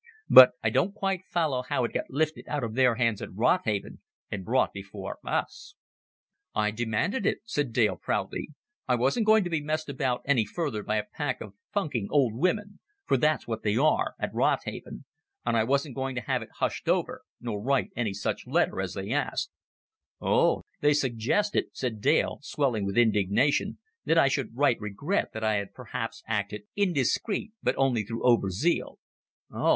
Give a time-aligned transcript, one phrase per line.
[0.31, 3.99] But I don't quite follow how it got lifted out of their hands at Rodhaven,
[4.31, 5.75] and brought before us."
[6.55, 8.49] "I demanded it," said Dale proudly.
[8.87, 12.33] "I wasn't going to be messed about any further by a pack of funking old
[12.33, 15.05] women for that's what they are, at Rodhaven.
[15.45, 18.95] And I wasn't going to have it hushed over nor write any such letter as
[18.95, 19.51] they asked."
[20.19, 25.31] "Oh, they suggested" "They suggested," said Dale, swelling with indignation, "that I should write regret
[25.33, 28.97] that I had perhaps acted indiscreet but only through over zeal."
[29.53, 29.69] "Oh!